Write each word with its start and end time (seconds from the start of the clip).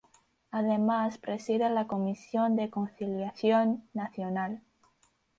Además, 0.49 1.19
preside 1.19 1.69
la 1.69 1.85
Comisión 1.85 2.55
de 2.55 2.71
Conciliación 2.71 3.87
Nacional. 3.93 4.63